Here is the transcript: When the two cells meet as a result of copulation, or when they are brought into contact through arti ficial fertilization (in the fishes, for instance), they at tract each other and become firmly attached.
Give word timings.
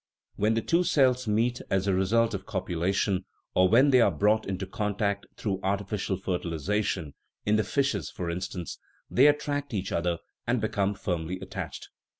When 0.35 0.55
the 0.55 0.63
two 0.63 0.83
cells 0.83 1.27
meet 1.27 1.61
as 1.69 1.85
a 1.85 1.93
result 1.93 2.33
of 2.33 2.47
copulation, 2.47 3.23
or 3.53 3.69
when 3.69 3.91
they 3.91 4.01
are 4.01 4.09
brought 4.09 4.47
into 4.47 4.65
contact 4.65 5.27
through 5.37 5.59
arti 5.61 5.83
ficial 5.83 6.19
fertilization 6.19 7.13
(in 7.45 7.55
the 7.55 7.63
fishes, 7.63 8.09
for 8.09 8.27
instance), 8.27 8.79
they 9.11 9.27
at 9.27 9.39
tract 9.39 9.75
each 9.75 9.91
other 9.91 10.17
and 10.47 10.59
become 10.59 10.95
firmly 10.95 11.37
attached. 11.39 11.89